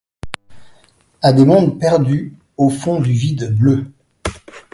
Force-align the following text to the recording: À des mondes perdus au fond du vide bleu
À 1.21 1.31
des 1.31 1.45
mondes 1.45 1.79
perdus 1.79 2.33
au 2.57 2.71
fond 2.71 2.99
du 2.99 3.11
vide 3.11 3.55
bleu 3.55 3.85